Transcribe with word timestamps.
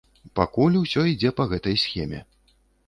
Пакуль 0.39 0.79
усё 0.81 1.05
ідзе 1.13 1.33
па 1.41 1.47
гэтай 1.53 1.81
схеме. 1.87 2.27